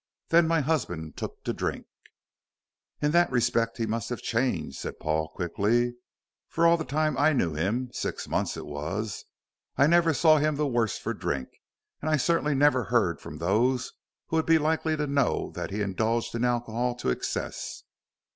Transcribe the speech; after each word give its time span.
Then 0.29 0.47
my 0.47 0.61
husband 0.61 1.15
took 1.15 1.43
to 1.43 1.53
drink." 1.53 1.85
"In 3.03 3.11
that 3.11 3.29
respect 3.31 3.77
he 3.77 3.85
must 3.85 4.09
have 4.09 4.19
changed," 4.19 4.79
said 4.79 4.99
Paul, 4.99 5.27
quickly, 5.27 5.93
"for 6.49 6.65
all 6.65 6.75
the 6.75 6.83
time 6.83 7.15
I 7.19 7.33
knew 7.33 7.53
him 7.53 7.91
six 7.93 8.27
months 8.27 8.57
it 8.57 8.65
was 8.65 9.25
I 9.77 9.85
never 9.85 10.11
saw 10.15 10.39
him 10.39 10.55
the 10.55 10.65
worse 10.65 10.97
for 10.97 11.13
drink, 11.13 11.49
and 12.01 12.09
I 12.09 12.17
certainly 12.17 12.55
never 12.55 12.85
heard 12.85 13.21
from 13.21 13.37
those 13.37 13.93
who 14.29 14.37
would 14.37 14.47
be 14.47 14.57
likely 14.57 14.97
to 14.97 15.05
know 15.05 15.51
that 15.53 15.69
he 15.69 15.83
indulged 15.83 16.33
in 16.33 16.43
alcohol 16.43 16.95
to 16.95 17.09
excess. 17.11 17.83